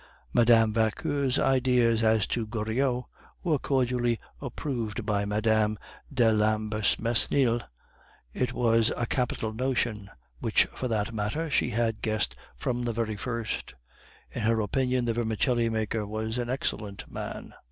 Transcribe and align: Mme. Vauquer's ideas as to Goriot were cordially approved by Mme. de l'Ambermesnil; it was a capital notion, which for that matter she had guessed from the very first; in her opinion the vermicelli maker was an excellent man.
Mme. 0.33 0.71
Vauquer's 0.73 1.37
ideas 1.37 2.01
as 2.01 2.25
to 2.25 2.47
Goriot 2.47 3.03
were 3.43 3.59
cordially 3.59 4.19
approved 4.41 5.05
by 5.05 5.25
Mme. 5.25 5.77
de 6.11 6.31
l'Ambermesnil; 6.31 7.61
it 8.33 8.51
was 8.51 8.91
a 8.97 9.05
capital 9.05 9.53
notion, 9.53 10.09
which 10.39 10.65
for 10.65 10.87
that 10.87 11.13
matter 11.13 11.51
she 11.51 11.69
had 11.69 12.01
guessed 12.01 12.35
from 12.57 12.81
the 12.81 12.93
very 12.93 13.15
first; 13.15 13.75
in 14.31 14.41
her 14.41 14.59
opinion 14.59 15.05
the 15.05 15.13
vermicelli 15.13 15.69
maker 15.69 16.07
was 16.07 16.39
an 16.39 16.49
excellent 16.49 17.07
man. 17.11 17.53